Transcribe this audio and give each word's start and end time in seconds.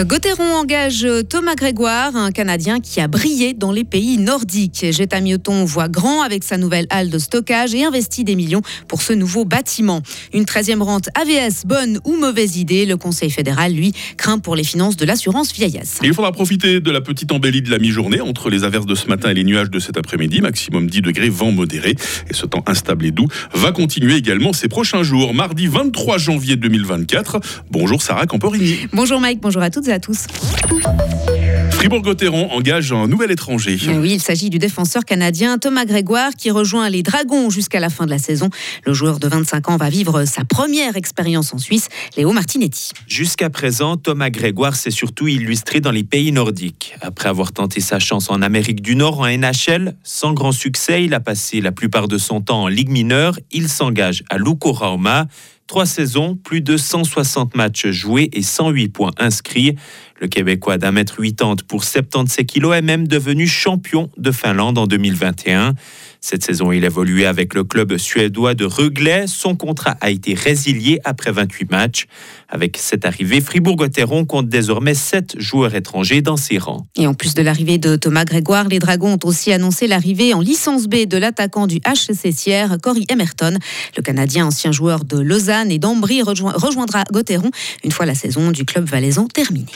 Gauthieron 0.00 0.56
engage 0.56 1.06
Thomas 1.28 1.54
Grégoire, 1.54 2.16
un 2.16 2.32
Canadien 2.32 2.80
qui 2.80 3.00
a 3.00 3.06
brillé 3.06 3.54
dans 3.54 3.70
les 3.70 3.84
pays 3.84 4.18
nordiques. 4.18 4.86
Jetta 4.90 5.20
Mioton 5.20 5.64
voit 5.64 5.88
grand 5.88 6.22
avec 6.22 6.42
sa 6.42 6.56
nouvelle 6.56 6.86
halle 6.90 7.10
de 7.10 7.18
stockage 7.18 7.76
et 7.76 7.84
investit 7.84 8.24
des 8.24 8.34
millions 8.34 8.60
pour 8.88 9.02
ce 9.02 9.12
nouveau 9.12 9.44
bâtiment. 9.44 10.02
Une 10.32 10.42
13e 10.42 10.82
rente 10.82 11.10
AVS, 11.14 11.64
bonne 11.64 12.00
ou 12.04 12.16
mauvaise 12.16 12.56
idée, 12.56 12.86
le 12.86 12.96
Conseil 12.96 13.30
fédéral, 13.30 13.72
lui, 13.72 13.92
craint 14.16 14.40
pour 14.40 14.56
les 14.56 14.64
finances 14.64 14.96
de 14.96 15.04
l'assurance 15.04 15.52
vieillesse. 15.52 16.00
Il 16.02 16.12
faudra 16.12 16.32
profiter 16.32 16.80
de 16.80 16.90
la 16.90 17.00
petite 17.00 17.30
embellie 17.30 17.62
de 17.62 17.70
la 17.70 17.78
mi-journée 17.78 18.20
entre 18.20 18.50
les 18.50 18.64
averses 18.64 18.86
de 18.86 18.96
ce 18.96 19.06
matin 19.06 19.30
et 19.30 19.34
les 19.34 19.44
nuages 19.44 19.70
de 19.70 19.78
cet 19.78 19.96
après-midi, 19.96 20.40
maximum 20.40 20.90
10 20.90 21.02
degrés, 21.02 21.28
vent 21.28 21.52
modéré. 21.52 21.94
Et 22.28 22.34
ce 22.34 22.46
temps 22.46 22.64
instable 22.66 23.06
et 23.06 23.12
doux 23.12 23.28
va 23.52 23.70
continuer 23.70 24.16
également 24.16 24.52
ces 24.52 24.66
prochains 24.66 25.04
jours. 25.04 25.34
Mardi 25.34 25.68
23 25.68 26.18
janvier 26.18 26.56
2024. 26.56 27.38
Bonjour 27.70 28.02
Sarah 28.02 28.26
Camporini. 28.26 28.88
Bonjour 28.92 29.20
Mike, 29.20 29.40
bonjour 29.40 29.62
à 29.62 29.70
toutes 29.70 29.83
et 29.88 29.92
à 29.92 29.98
tous. 29.98 30.26
Fribourg-Gotteron 31.70 32.50
engage 32.52 32.92
un 32.92 33.06
nouvel 33.06 33.30
étranger. 33.30 33.78
Oui, 33.88 34.12
il 34.14 34.20
s'agit 34.20 34.48
du 34.48 34.58
défenseur 34.58 35.04
canadien 35.04 35.58
Thomas 35.58 35.84
Grégoire 35.84 36.30
qui 36.36 36.50
rejoint 36.50 36.88
les 36.88 37.02
Dragons 37.02 37.50
jusqu'à 37.50 37.78
la 37.78 37.90
fin 37.90 38.06
de 38.06 38.10
la 38.10 38.18
saison. 38.18 38.48
Le 38.86 38.94
joueur 38.94 39.18
de 39.18 39.28
25 39.28 39.68
ans 39.68 39.76
va 39.76 39.90
vivre 39.90 40.24
sa 40.24 40.44
première 40.44 40.96
expérience 40.96 41.52
en 41.52 41.58
Suisse, 41.58 41.88
Léo 42.16 42.32
Martinetti. 42.32 42.92
Jusqu'à 43.06 43.50
présent, 43.50 43.98
Thomas 43.98 44.30
Grégoire 44.30 44.76
s'est 44.76 44.90
surtout 44.90 45.28
illustré 45.28 45.80
dans 45.80 45.90
les 45.90 46.04
pays 46.04 46.32
nordiques. 46.32 46.96
Après 47.02 47.28
avoir 47.28 47.52
tenté 47.52 47.80
sa 47.80 47.98
chance 47.98 48.30
en 48.30 48.40
Amérique 48.40 48.80
du 48.80 48.96
Nord 48.96 49.20
en 49.20 49.26
NHL, 49.26 49.94
sans 50.02 50.32
grand 50.32 50.52
succès, 50.52 51.04
il 51.04 51.12
a 51.12 51.20
passé 51.20 51.60
la 51.60 51.72
plupart 51.72 52.08
de 52.08 52.16
son 52.16 52.40
temps 52.40 52.62
en 52.62 52.68
Ligue 52.68 52.88
mineure. 52.88 53.38
Il 53.52 53.68
s'engage 53.68 54.24
à 54.30 54.38
Luko-Rauma. 54.38 55.26
Trois 55.66 55.86
saisons, 55.86 56.36
plus 56.36 56.60
de 56.60 56.76
160 56.76 57.54
matchs 57.56 57.86
joués 57.86 58.28
et 58.34 58.42
108 58.42 58.88
points 58.90 59.12
inscrits. 59.18 59.76
Le 60.20 60.28
Québécois 60.28 60.76
d'un 60.76 60.92
mètre 60.92 61.22
80 61.22 61.56
pour 61.66 61.84
77 61.84 62.46
kilos 62.46 62.74
est 62.74 62.82
même 62.82 63.08
devenu 63.08 63.46
champion 63.46 64.10
de 64.18 64.30
Finlande 64.30 64.76
en 64.76 64.86
2021. 64.86 65.74
Cette 66.26 66.42
saison, 66.42 66.72
il 66.72 66.84
évoluait 66.84 67.26
avec 67.26 67.52
le 67.52 67.64
club 67.64 67.98
suédois 67.98 68.54
de 68.54 68.64
Ruglet. 68.64 69.26
Son 69.26 69.56
contrat 69.56 69.98
a 70.00 70.08
été 70.08 70.32
résilié 70.32 70.98
après 71.04 71.30
28 71.30 71.70
matchs. 71.70 72.06
Avec 72.48 72.78
cette 72.78 73.04
arrivée, 73.04 73.42
Fribourg-Gotteron 73.42 74.24
compte 74.24 74.48
désormais 74.48 74.94
7 74.94 75.34
joueurs 75.38 75.74
étrangers 75.74 76.22
dans 76.22 76.38
ses 76.38 76.56
rangs. 76.56 76.86
Et 76.96 77.06
en 77.06 77.12
plus 77.12 77.34
de 77.34 77.42
l'arrivée 77.42 77.76
de 77.76 77.96
Thomas 77.96 78.24
Grégoire, 78.24 78.68
les 78.68 78.78
Dragons 78.78 79.18
ont 79.22 79.28
aussi 79.28 79.52
annoncé 79.52 79.86
l'arrivée 79.86 80.32
en 80.32 80.40
licence 80.40 80.86
B 80.86 81.04
de 81.04 81.18
l'attaquant 81.18 81.66
du 81.66 81.80
HCC 81.80 82.32
Sierre, 82.32 82.78
Cory 82.82 83.04
Emerton. 83.10 83.58
Le 83.94 84.02
Canadien, 84.02 84.46
ancien 84.46 84.72
joueur 84.72 85.04
de 85.04 85.18
Lausanne 85.18 85.70
et 85.70 85.78
d'Ambry, 85.78 86.22
rejoindra 86.22 87.04
Gotteron 87.12 87.50
une 87.84 87.92
fois 87.92 88.06
la 88.06 88.14
saison 88.14 88.50
du 88.50 88.64
club 88.64 88.86
valaisan 88.86 89.26
terminée. 89.26 89.66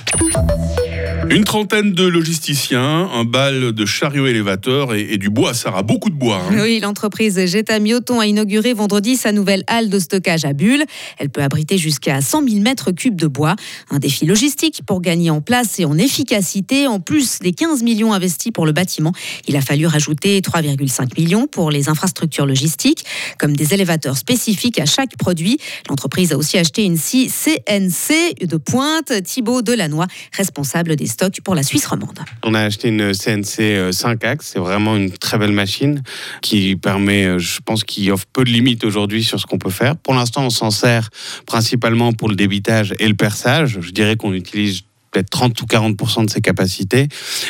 Une 1.31 1.45
trentaine 1.45 1.93
de 1.93 2.07
logisticiens, 2.07 3.11
un 3.13 3.25
bal 3.25 3.73
de 3.73 3.87
chariots 3.87 4.27
élévateurs 4.27 4.95
et, 4.95 5.19
du 5.19 5.29
bois. 5.29 5.53
Ça 5.53 5.69
aura 5.69 5.83
beaucoup 5.83 6.11
de 6.11 6.15
bois. 6.15 6.41
Hein. 6.51 6.63
Oui, 6.63 6.81
l'entreprise 6.81 7.39
Jetta 7.47 7.79
Mioton 7.81 8.21
a 8.21 8.27
inauguré 8.27 8.73
vendredi 8.73 9.17
sa 9.17 9.33
nouvelle 9.33 9.63
halle 9.67 9.91
de 9.91 9.99
stockage 9.99 10.45
à 10.45 10.53
Bulle. 10.53 10.85
Elle 11.19 11.29
peut 11.29 11.43
abriter 11.43 11.77
jusqu'à 11.77 12.21
100 12.21 12.49
000 12.49 12.61
mètres 12.61 12.93
cubes 12.93 13.17
de 13.17 13.27
bois. 13.27 13.57
Un 13.91 13.99
défi 13.99 14.25
logistique 14.25 14.83
pour 14.87 15.03
gagner 15.03 15.31
en 15.31 15.41
place 15.41 15.79
et 15.79 15.85
en 15.85 15.99
efficacité. 15.99 16.87
En 16.87 17.01
plus 17.01 17.41
des 17.41 17.53
15 17.53 17.83
millions 17.83 18.13
investis 18.13 18.53
pour 18.53 18.65
le 18.65 18.73
bâtiment, 18.73 19.13
il 19.47 19.57
a 19.57 19.61
fallu 19.61 19.87
rajouter 19.87 20.41
3,5 20.41 21.19
millions 21.21 21.47
pour 21.47 21.71
les 21.71 21.89
infrastructures 21.89 22.47
logistiques, 22.47 23.05
comme 23.39 23.55
des 23.55 23.75
élévateurs 23.75 24.17
spécifiques 24.17 24.79
à 24.79 24.87
chaque 24.87 25.17
produit. 25.17 25.59
L'entreprise 25.89 26.33
a 26.33 26.39
aussi 26.39 26.59
acheté 26.59 26.85
une 26.85 26.97
scie 26.97 27.29
CNC 27.29 28.47
de 28.47 28.57
pointe. 28.57 29.13
Thibaut 29.25 29.63
Delannoy, 29.63 30.07
responsable 30.33 30.97
des 30.97 31.08
stocks 31.09 31.41
pour 31.43 31.55
la 31.55 31.63
Suisse 31.63 31.87
romande. 31.87 32.19
On 32.45 32.55
a 32.55 32.61
acheté 32.61 32.89
une 32.89 33.13
CNC 33.13 33.93
5 33.93 34.25
euh, 34.25 34.29
axes, 34.31 34.51
c'est 34.53 34.59
vraiment 34.59 34.97
une 34.97 35.11
très 35.11 35.39
belle 35.39 35.53
machine 35.53 36.03
qui 36.43 36.77
permet, 36.77 37.25
euh, 37.25 37.39
je 37.39 37.61
pense, 37.65 37.85
qui 37.85 38.11
offre 38.11 38.27
peu 38.33 38.45
de 38.45 38.51
limites 38.51 38.85
aujourd'hui 38.85 39.25
sur 39.25 39.41
ce 39.41 39.47
qu'on 39.47 39.59
peut 39.59 39.71
faire. 39.71 39.97
Pour 39.97 40.15
l'instant, 40.15 40.45
on 40.45 40.51
s'en 40.51 40.71
sert 40.71 41.11
principalement 41.47 42.13
pour 42.13 42.29
le 42.29 42.37
débitage 42.37 42.95
et 42.99 43.09
le 43.09 43.15
perçage. 43.15 43.79
Je 43.81 43.91
dirais 43.91 44.17
qu'on 44.17 44.33
utilise 44.33 44.83
peut-être 45.11 45.31
30 45.31 45.61
ou 45.63 45.67
40 45.67 46.25
de 46.27 46.31
ses 46.31 46.41
capacités, 46.41 47.09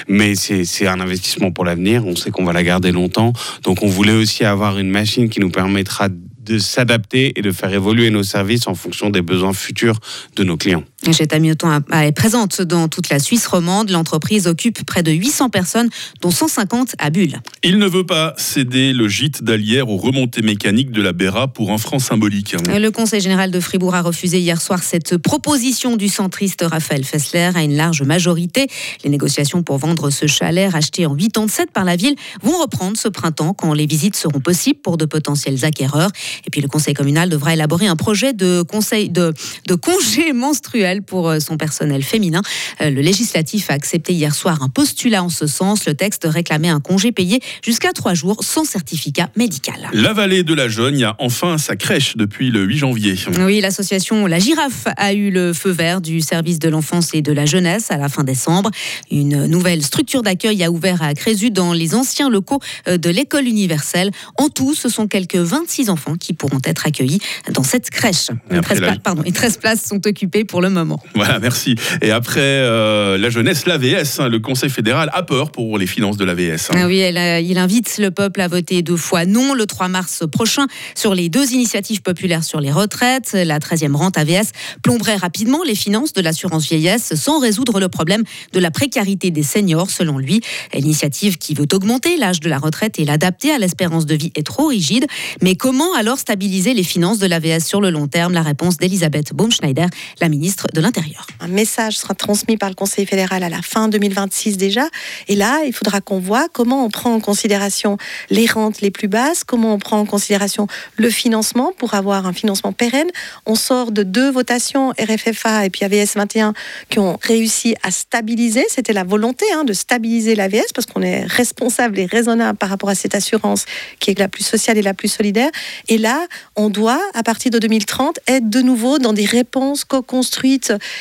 mais 0.09 0.35
c'est 0.35 0.87
un 0.87 1.01
investissement 1.01 1.51
pour 1.51 1.65
l'avenir. 1.65 2.07
On 2.07 2.17
sait 2.17 2.31
qu'on 2.31 2.45
va 2.45 2.53
la 2.53 2.63
garder 2.63 2.93
longtemps, 2.93 3.33
donc 3.63 3.83
on 3.83 3.89
voulait 3.89 4.13
aussi 4.13 4.45
avoir 4.45 4.79
une 4.79 4.91
machine 4.91 5.29
qui 5.29 5.41
nous 5.41 5.51
permettra 5.51 6.09
de 6.09 6.59
s'adapter 6.59 7.39
et 7.39 7.43
de 7.43 7.53
faire 7.53 7.73
évoluer 7.73 8.11
nos 8.11 8.23
services 8.23 8.67
en 8.67 8.75
fonction 8.75 9.11
des 9.11 9.23
besoins 9.23 9.53
futurs 9.53 9.99
de 10.37 10.45
nos 10.45 10.57
clients. 10.57 10.85
Jetta 11.07 11.39
Mioton 11.39 11.81
est 11.93 12.13
présente 12.13 12.61
dans 12.61 12.89
toute 12.89 13.09
la 13.09 13.19
Suisse 13.19 13.47
romande. 13.47 13.91
L'entreprise 13.91 14.47
occupe 14.47 14.85
près 14.85 15.03
de 15.03 15.13
800 15.13 15.49
personnes, 15.49 15.89
dont 16.21 16.31
150 16.31 16.97
à 16.99 17.11
Bulle. 17.11 17.41
Il 17.63 17.79
ne 17.79 17.87
veut 17.87 18.05
pas 18.05 18.35
céder 18.37 18.93
le 18.93 19.07
gîte 19.07 19.45
d'Alière 19.45 19.89
aux 19.89 19.97
remontées 19.97 20.43
mécaniques 20.43 20.91
de 20.91 21.01
la 21.01 21.13
Béra 21.13 21.49
pour 21.49 21.71
un 21.71 21.79
franc 21.79 22.01
symbolique. 22.01 22.57
Le 22.67 22.91
Conseil 22.91 23.21
général 23.21 23.51
de 23.53 23.61
Fribourg 23.61 23.95
a 23.95 24.03
refusé 24.03 24.41
hier 24.41 24.61
soir 24.61 24.83
cette 24.83 25.17
proposition 25.17 25.97
du 25.97 26.09
centriste 26.09 26.65
Raphaël 26.69 27.05
Fessler 27.05 27.53
à 27.55 27.63
une 27.63 27.77
large 27.77 28.03
majorité. 28.03 28.67
Les 29.05 29.11
négociations 29.11 29.63
pour 29.63 29.79
vendre 29.79 30.11
ce 30.11 30.27
chalet 30.27 30.71
racheté 30.71 31.07
en 31.07 31.15
87 31.15 31.71
par 31.71 31.85
la 31.85 31.97
ville 31.97 32.17
vont 32.43 32.59
reprendre 32.61 32.97
ce 32.97 33.09
printemps 33.09 33.55
quand 33.55 33.73
les 33.73 33.87
visites 33.87 34.17
seront 34.17 34.41
possibles 34.41 34.81
pour 34.81 34.97
de 34.97 35.05
potentiels 35.05 35.65
acquéreurs. 35.65 36.11
Et 36.47 36.51
puis 36.51 36.61
le 36.61 36.69
Conseil 36.69 36.95
communal 36.95 37.29
devra 37.29 37.55
élaborer 37.55 37.87
un 37.87 37.97
projet 37.97 38.33
de, 38.33 38.63
conseil 38.63 39.11
de, 39.11 39.33
de 39.67 39.75
congé 39.75 40.33
menstruel 40.33 40.88
pour 41.03 41.29
euh, 41.29 41.41
son 41.41 41.57
personnel 41.57 42.03
féminin. 42.03 42.43
Euh, 42.81 42.91
le 42.91 43.01
législatif 43.01 43.71
a 43.71 43.75
accepté 43.75 44.13
hier 44.13 44.35
soir 44.35 44.63
un 44.63 44.69
postulat 44.69 45.23
en 45.23 45.29
ce 45.29 45.47
sens. 45.47 45.87
Le 45.87 45.95
texte 45.95 46.27
réclamait 46.29 46.69
un 46.69 46.81
congé 46.81 47.13
payé 47.13 47.41
jusqu'à 47.65 47.93
trois 47.93 48.15
jours 48.15 48.43
sans 48.43 48.65
certificat 48.65 49.31
médical. 49.37 49.89
La 49.93 50.13
vallée 50.13 50.43
de 50.43 50.55
la 50.55 50.69
Jeune 50.69 51.03
a 51.03 51.17
enfin 51.19 51.59
sa 51.59 51.77
crèche 51.77 52.17
depuis 52.17 52.51
le 52.51 52.65
8 52.65 52.79
janvier. 52.79 53.15
Oui, 53.41 53.61
l'association 53.61 54.27
La 54.27 54.39
Girafe 54.39 54.87
a 54.97 55.13
eu 55.13 55.31
le 55.31 55.53
feu 55.53 55.71
vert 55.71 56.01
du 56.01 56.21
service 56.21 56.59
de 56.59 56.69
l'enfance 56.69 57.15
et 57.15 57.23
de 57.23 57.33
la 57.33 57.47
jeunesse 57.47 57.91
à 57.91 57.97
la 57.97 58.09
fin 58.09 58.25
décembre. 58.25 58.71
Une 59.11 59.47
nouvelle 59.47 59.83
structure 59.83 60.23
d'accueil 60.23 60.63
a 60.65 60.71
ouvert 60.71 61.03
à 61.03 61.15
Crézu 61.15 61.51
dans 61.51 61.73
les 61.73 61.95
anciens 61.95 62.31
locaux 62.31 62.61
euh, 62.87 62.97
de 62.99 63.11
l'école 63.11 63.47
universelle. 63.47 64.11
En 64.37 64.49
tout, 64.49 64.75
ce 64.75 64.89
sont 64.89 65.07
quelques 65.07 65.37
26 65.37 65.91
enfants 65.91 66.17
qui 66.17 66.33
pourront 66.33 66.61
être 66.65 66.87
accueillis 66.87 67.21
dans 67.53 67.63
cette 67.63 67.91
crèche. 67.91 68.29
13, 68.63 68.81
pardon, 69.03 69.23
et 69.25 69.33
13 69.33 69.59
places 69.59 69.85
sont 69.85 70.07
occupées 70.07 70.45
pour 70.45 70.61
le 70.61 70.71
moment. 70.71 70.78
Voilà, 71.15 71.39
merci. 71.39 71.75
Et 72.03 72.11
après 72.11 72.41
euh, 72.41 73.19
la 73.19 73.31
jeunesse, 73.31 73.67
l'AVS, 73.67 74.21
hein, 74.21 74.29
le 74.29 74.39
Conseil 74.39 74.71
fédéral 74.71 75.11
a 75.13 75.23
peur 75.23 75.51
pour 75.51 75.79
les 75.79 75.87
finances 75.87 76.17
de 76.17 76.25
l'AVS. 76.25 76.71
Hein. 76.71 76.77
Ah 76.77 76.87
oui, 76.87 77.03
il 77.45 77.59
invite 77.59 77.99
le 77.99 78.11
peuple 78.11 78.41
à 78.41 78.49
voter 78.49 78.83
deux 78.83 78.97
fois 78.97 79.27
non 79.27 79.55
le 79.55 79.67
3 79.67 79.89
mars 79.89 80.25
prochain 80.31 80.67
sur 80.95 81.15
les 81.15 81.29
deux 81.29 81.53
initiatives 81.53 82.03
populaires 82.03 82.45
sur 82.45 82.61
les 82.61 82.73
retraites. 82.73 83.33
La 83.33 83.59
13e 83.59 83.95
rente 83.95 84.19
AVS 84.19 84.53
plomberait 84.83 85.17
rapidement 85.17 85.63
les 85.65 85.75
finances 85.75 86.13
de 86.13 86.21
l'assurance 86.21 86.67
vieillesse 86.67 87.15
sans 87.15 87.41
résoudre 87.41 87.81
le 87.81 87.89
problème 87.89 88.23
de 88.53 88.61
la 88.61 88.71
précarité 88.71 89.31
des 89.31 89.43
seniors, 89.43 89.91
selon 89.91 90.19
lui. 90.19 90.41
L'initiative 90.73 91.39
qui 91.39 91.55
veut 91.55 91.67
augmenter 91.73 92.17
l'âge 92.17 92.41
de 92.41 92.49
la 92.49 92.59
retraite 92.59 92.99
et 92.99 93.05
l'adapter 93.05 93.51
à 93.51 93.59
l'espérance 93.59 94.07
de 94.07 94.15
vie 94.15 94.33
est 94.35 94.47
trop 94.47 94.67
rigide. 94.67 95.07
Mais 95.43 95.57
comment 95.57 95.95
alors 95.95 96.19
stabiliser 96.19 96.75
les 96.75 96.83
finances 96.83 97.19
de 97.19 97.27
l'AVS 97.27 97.65
sur 97.65 97.81
le 97.81 97.91
long 97.91 98.07
terme? 98.07 98.33
La 98.33 98.43
réponse 98.43 98.77
d'Elisabeth 98.77 99.33
Baumschneider, 99.35 99.87
la 100.21 100.29
ministre 100.29 100.68
de 100.73 100.81
l'Intérieur. 100.81 101.27
Un 101.41 101.49
message 101.49 101.99
sera 101.99 102.15
transmis 102.15 102.57
par 102.57 102.69
le 102.69 102.75
Conseil 102.75 103.07
fédéral 103.07 103.43
à 103.43 103.49
la 103.49 103.63
fin 103.63 103.89
2026 103.89 104.57
déjà. 104.57 104.87
Et 105.29 105.37
là, 105.37 105.61
il 105.67 105.73
faudra 105.73 106.01
qu'on 106.01 106.19
voit 106.19 106.49
comment 106.53 106.85
on 106.85 106.91
prend 106.91 107.15
en 107.15 107.21
considération 107.21 107.97
les 108.31 108.47
rentes 108.47 108.81
les 108.81 108.91
plus 108.91 109.09
basses, 109.09 109.45
comment 109.45 109.75
on 109.75 109.79
prend 109.79 109.99
en 109.99 110.07
considération 110.07 110.67
le 110.97 111.11
financement 111.11 111.73
pour 111.77 111.95
avoir 111.95 112.27
un 112.27 112.33
financement 112.33 112.73
pérenne. 112.73 113.09
On 113.47 113.55
sort 113.55 113.93
de 113.93 114.03
deux 114.03 114.31
votations 114.31 114.91
RFFA 114.99 115.67
et 115.67 115.71
puis 115.71 115.85
AVS 115.85 116.15
21 116.17 116.55
qui 116.89 116.99
ont 116.99 117.19
réussi 117.23 117.75
à 117.83 117.91
stabiliser. 117.91 118.65
C'était 118.69 118.93
la 118.93 119.05
volonté 119.05 119.45
hein, 119.55 119.65
de 119.65 119.73
stabiliser 119.73 120.35
l'AVS 120.35 120.73
parce 120.75 120.87
qu'on 120.87 121.03
est 121.03 121.25
responsable 121.25 121.99
et 121.99 122.07
raisonnable 122.07 122.59
par 122.59 122.69
rapport 122.69 122.89
à 122.89 122.95
cette 122.95 123.15
assurance 123.15 123.65
qui 124.01 124.11
est 124.11 124.19
la 124.19 124.29
plus 124.29 124.45
sociale 124.45 124.79
et 124.79 124.83
la 124.83 124.95
plus 124.95 125.09
solidaire. 125.09 125.51
Et 125.89 125.99
là, 125.99 126.27
on 126.57 126.71
doit, 126.71 127.01
à 127.15 127.23
partir 127.23 127.51
de 127.51 127.59
2030, 127.59 128.19
être 128.27 128.49
de 128.49 128.61
nouveau 128.61 128.99
dans 128.99 129.13
des 129.13 129.25
réponses 129.25 129.85
co-construites 129.85 130.58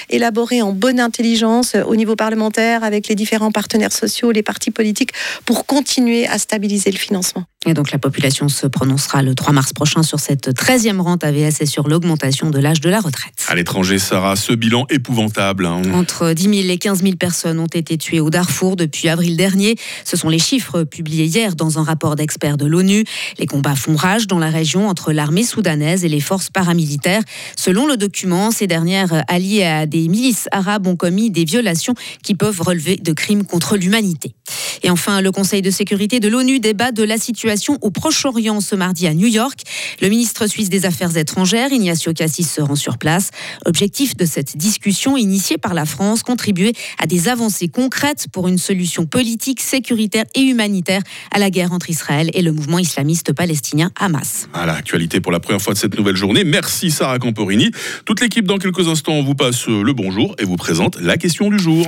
élaboré 0.09 0.61
en 0.61 0.71
bonne 0.71 0.99
intelligence 0.99 1.75
euh, 1.75 1.83
au 1.83 1.95
niveau 1.95 2.15
parlementaire 2.15 2.83
avec 2.83 3.07
les 3.07 3.15
différents 3.15 3.51
partenaires 3.51 3.91
sociaux, 3.91 4.31
les 4.31 4.43
partis 4.43 4.71
politiques, 4.71 5.11
pour 5.45 5.65
continuer 5.65 6.27
à 6.27 6.37
stabiliser 6.37 6.91
le 6.91 6.97
financement. 6.97 7.43
Et 7.65 7.73
donc 7.73 7.91
la 7.91 7.97
population 7.97 8.47
se 8.47 8.65
prononcera 8.65 9.21
le 9.21 9.35
3 9.35 9.51
mars 9.51 9.73
prochain 9.73 10.01
sur 10.03 10.19
cette 10.19 10.49
13e 10.49 11.01
rente 11.01 11.23
AVS 11.23 11.59
et 11.59 11.65
sur 11.65 11.89
l'augmentation 11.89 12.49
de 12.49 12.59
l'âge 12.59 12.79
de 12.79 12.89
la 12.89 13.01
retraite. 13.01 13.45
À 13.49 13.55
l'étranger, 13.55 13.99
Sarah, 13.99 14.37
ce 14.37 14.53
bilan 14.53 14.85
épouvantable. 14.89 15.65
Hein. 15.65 15.81
Entre 15.93 16.31
10 16.31 16.43
000 16.61 16.69
et 16.69 16.77
15 16.77 17.01
000 17.01 17.15
personnes 17.15 17.59
ont 17.59 17.65
été 17.65 17.97
tuées 17.97 18.21
au 18.21 18.29
Darfour 18.29 18.77
depuis 18.77 19.09
avril 19.09 19.35
dernier. 19.35 19.75
Ce 20.05 20.15
sont 20.15 20.29
les 20.29 20.39
chiffres 20.39 20.83
publiés 20.83 21.25
hier 21.25 21.55
dans 21.55 21.77
un 21.77 21.83
rapport 21.83 22.15
d'experts 22.15 22.57
de 22.57 22.65
l'ONU. 22.65 23.03
Les 23.37 23.47
combats 23.47 23.75
font 23.75 23.95
rage 23.95 24.27
dans 24.27 24.39
la 24.39 24.49
région 24.49 24.87
entre 24.87 25.11
l'armée 25.11 25.43
soudanaise 25.43 26.05
et 26.05 26.09
les 26.09 26.21
forces 26.21 26.49
paramilitaires. 26.49 27.23
Selon 27.57 27.85
le 27.85 27.97
document, 27.97 28.51
ces 28.51 28.67
dernières 28.67 29.23
alliés 29.27 29.65
à 29.65 29.85
des 29.85 30.07
milices 30.07 30.47
arabes 30.51 30.87
ont 30.87 30.95
commis 30.95 31.31
des 31.31 31.43
violations 31.43 31.95
qui 32.23 32.33
peuvent 32.33 32.61
relever 32.61 32.95
de 32.95 33.11
crimes 33.11 33.45
contre 33.45 33.75
l'humanité. 33.75 34.35
Et 34.83 34.89
enfin, 34.89 35.21
le 35.21 35.31
Conseil 35.31 35.61
de 35.61 35.71
sécurité 35.71 36.19
de 36.19 36.27
l'ONU 36.27 36.59
débat 36.59 36.91
de 36.91 37.03
la 37.03 37.17
situation 37.17 37.77
au 37.81 37.91
Proche-Orient 37.91 38.61
ce 38.61 38.75
mardi 38.75 39.07
à 39.07 39.13
New 39.13 39.27
York. 39.27 39.61
Le 40.01 40.09
ministre 40.09 40.47
suisse 40.47 40.69
des 40.69 40.85
Affaires 40.85 41.15
étrangères, 41.17 41.71
Ignacio 41.71 42.13
Cassis, 42.13 42.49
se 42.49 42.61
rend 42.61 42.75
sur 42.75 42.97
place. 42.97 43.31
Objectif 43.65 44.15
de 44.15 44.25
cette 44.25 44.57
discussion 44.57 45.17
initiée 45.17 45.57
par 45.57 45.73
la 45.73 45.85
France, 45.85 46.23
contribuer 46.23 46.73
à 46.99 47.07
des 47.07 47.27
avancées 47.29 47.67
concrètes 47.67 48.27
pour 48.31 48.47
une 48.47 48.57
solution 48.57 49.05
politique, 49.05 49.61
sécuritaire 49.61 50.25
et 50.35 50.41
humanitaire 50.41 51.01
à 51.31 51.39
la 51.39 51.49
guerre 51.49 51.73
entre 51.73 51.89
Israël 51.89 52.29
et 52.33 52.41
le 52.41 52.51
mouvement 52.51 52.79
islamiste 52.79 53.33
palestinien 53.33 53.91
Hamas. 53.99 54.47
À 54.53 54.65
l'actualité 54.65 55.19
pour 55.19 55.31
la 55.31 55.39
première 55.39 55.61
fois 55.61 55.73
de 55.73 55.79
cette 55.79 55.97
nouvelle 55.97 56.15
journée. 56.15 56.43
Merci 56.43 56.91
Sarah 56.91 57.19
Camporini. 57.19 57.71
Toute 58.05 58.21
l'équipe 58.21 58.45
dans 58.45 58.57
quelques 58.57 58.87
instants 58.87 59.21
vous 59.21 59.35
passe 59.35 59.67
le 59.67 59.93
bonjour 59.93 60.35
et 60.39 60.45
vous 60.45 60.57
présente 60.57 60.99
la 60.99 61.17
question 61.17 61.49
du 61.49 61.59
jour. 61.59 61.85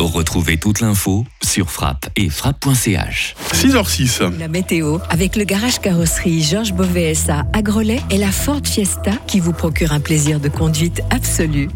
Retrouvez 0.00 0.58
toute 0.58 0.80
l'info 0.80 1.24
sur 1.42 1.70
frappe 1.70 2.06
et 2.16 2.28
frappe.ch. 2.28 3.34
6h06. 3.52 4.38
La 4.38 4.48
météo 4.48 4.98
avec 5.08 5.36
le 5.36 5.44
garage 5.44 5.80
carrosserie 5.80 6.42
Georges 6.42 6.72
Beauvais 6.72 7.14
à 7.28 7.44
Agrolay 7.52 8.00
et 8.10 8.18
la 8.18 8.30
Ford 8.30 8.60
Fiesta 8.64 9.12
qui 9.26 9.40
vous 9.40 9.52
procure 9.52 9.92
un 9.92 10.00
plaisir 10.00 10.40
de 10.40 10.48
conduite 10.48 11.02
absolu. 11.10 11.68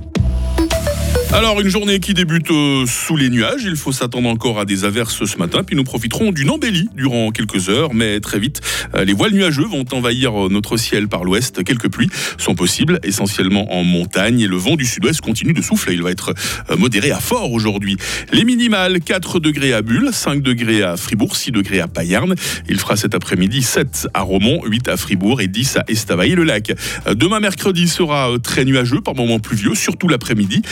Alors, 1.31 1.61
une 1.61 1.69
journée 1.69 2.01
qui 2.01 2.15
débute 2.15 2.51
euh, 2.51 2.87
sous 2.87 3.15
les 3.15 3.29
nuages. 3.29 3.63
Il 3.63 3.77
faut 3.77 3.93
s'attendre 3.93 4.31
encore 4.31 4.59
à 4.59 4.65
des 4.65 4.87
averses 4.87 5.27
ce 5.27 5.37
matin. 5.37 5.63
Puis 5.63 5.77
nous 5.77 5.85
profiterons 5.85 6.33
d'une 6.33 6.49
embellie 6.49 6.89
durant 6.95 7.31
quelques 7.33 7.69
heures. 7.69 7.93
Mais 7.93 8.19
très 8.21 8.39
vite, 8.39 8.63
euh, 8.95 9.05
les 9.05 9.13
voiles 9.13 9.35
nuageux 9.35 9.67
vont 9.67 9.85
envahir 9.93 10.47
euh, 10.47 10.49
notre 10.49 10.79
ciel 10.79 11.07
par 11.07 11.25
l'ouest. 11.25 11.63
Quelques 11.65 11.91
pluies 11.91 12.09
sont 12.39 12.55
possibles, 12.55 12.99
essentiellement 13.03 13.71
en 13.75 13.85
montagne. 13.85 14.41
Et 14.41 14.47
le 14.47 14.57
vent 14.57 14.77
du 14.77 14.87
sud-ouest 14.87 15.21
continue 15.21 15.53
de 15.53 15.61
souffler. 15.61 15.93
Il 15.93 16.03
va 16.03 16.11
être 16.11 16.33
modéré 16.79 17.11
à 17.11 17.21
fort 17.21 17.53
aujourd'hui. 17.53 17.99
Les 18.33 18.45
minimales, 18.45 19.01
4 19.01 19.39
degrés 19.39 19.75
à 19.75 19.83
Bulle, 19.83 20.09
5 20.11 20.43
degrés 20.43 20.83
à 20.83 20.97
Fribourg, 20.97 21.37
6 21.37 21.53
degrés 21.53 21.81
à 21.81 21.89
Payarn. 21.89 22.35
Il 22.71 22.79
fera 22.79 22.97
cet 22.97 23.15
après-midi 23.15 23.61
7 23.61 24.09
à 24.15 24.23
Romont, 24.23 24.63
8 24.65 24.89
à 24.89 24.97
Fribourg 24.97 25.43
et 25.43 25.49
10 25.49 25.77
à 25.77 25.85
Estavayer-le-Lac. 25.89 26.73
Demain 27.15 27.41
mercredi 27.41 27.87
sera 27.87 28.31
très 28.43 28.65
nuageux, 28.65 29.03
par 29.03 29.15
moments 29.15 29.41
pluvieux, 29.41 29.75
surtout 29.75 30.09
l'après-midi. 30.09 30.63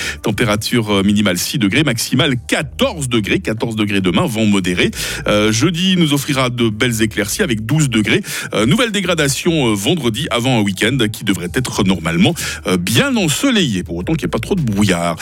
Température 0.46 1.02
minimale 1.02 1.38
6 1.38 1.58
degrés, 1.58 1.82
maximale 1.82 2.36
14 2.46 3.08
degrés. 3.08 3.40
14 3.40 3.74
degrés 3.74 4.00
demain, 4.00 4.26
vent 4.26 4.44
modéré. 4.44 4.92
Euh, 5.26 5.50
jeudi 5.50 5.96
nous 5.96 6.12
offrira 6.12 6.50
de 6.50 6.68
belles 6.68 7.02
éclaircies 7.02 7.42
avec 7.42 7.66
12 7.66 7.90
degrés. 7.90 8.22
Euh, 8.54 8.64
nouvelle 8.64 8.92
dégradation 8.92 9.66
euh, 9.66 9.74
vendredi 9.74 10.28
avant 10.30 10.60
un 10.60 10.62
week-end 10.62 10.98
qui 11.12 11.24
devrait 11.24 11.50
être 11.52 11.82
normalement 11.82 12.32
bien 12.78 13.16
ensoleillé, 13.16 13.82
pour 13.82 13.96
autant 13.96 14.12
qu'il 14.12 14.26
n'y 14.26 14.30
ait 14.30 14.30
pas 14.30 14.38
trop 14.38 14.54
de 14.54 14.62
brouillard. 14.62 15.16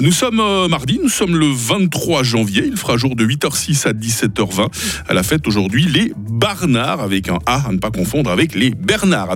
nous 0.00 0.12
sommes 0.12 0.42
mardi, 0.68 0.98
nous 1.02 1.10
sommes 1.10 1.36
le 1.36 1.48
23 1.52 2.22
janvier. 2.22 2.64
Il 2.66 2.78
fera 2.78 2.96
jour 2.96 3.14
de 3.14 3.26
8h06 3.26 3.86
à 3.86 3.92
17h20. 3.92 4.68
À 5.06 5.12
la 5.12 5.22
fête 5.22 5.46
aujourd'hui, 5.46 5.84
les 5.84 6.14
Barnards 6.16 7.00
avec 7.00 7.28
un 7.28 7.38
A 7.44 7.68
à 7.68 7.72
ne 7.72 7.78
pas 7.78 7.90
confondre 7.90 8.30
avec 8.30 8.54
les 8.54 8.70
Bernards. 8.70 9.30